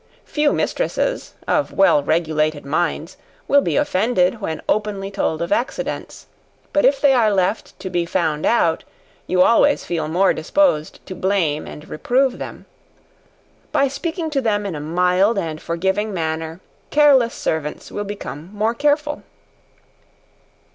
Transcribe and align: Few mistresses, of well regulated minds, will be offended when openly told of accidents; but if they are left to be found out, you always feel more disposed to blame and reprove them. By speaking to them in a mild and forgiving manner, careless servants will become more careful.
Few 0.25 0.51
mistresses, 0.51 1.35
of 1.47 1.71
well 1.73 2.01
regulated 2.01 2.65
minds, 2.65 3.17
will 3.47 3.61
be 3.61 3.77
offended 3.77 4.41
when 4.41 4.63
openly 4.67 5.11
told 5.11 5.43
of 5.43 5.51
accidents; 5.51 6.25
but 6.73 6.85
if 6.85 6.99
they 6.99 7.13
are 7.13 7.31
left 7.31 7.79
to 7.81 7.87
be 7.87 8.07
found 8.07 8.43
out, 8.43 8.83
you 9.27 9.43
always 9.43 9.85
feel 9.85 10.07
more 10.07 10.33
disposed 10.33 11.05
to 11.05 11.13
blame 11.13 11.67
and 11.67 11.87
reprove 11.87 12.39
them. 12.39 12.65
By 13.71 13.87
speaking 13.87 14.31
to 14.31 14.41
them 14.41 14.65
in 14.65 14.73
a 14.73 14.79
mild 14.79 15.37
and 15.37 15.61
forgiving 15.61 16.11
manner, 16.11 16.61
careless 16.89 17.35
servants 17.35 17.91
will 17.91 18.03
become 18.03 18.49
more 18.51 18.73
careful. 18.73 19.21